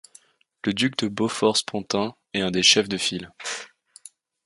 [0.63, 3.31] Le duc de Beaufort-Spontin est un des chefs de file.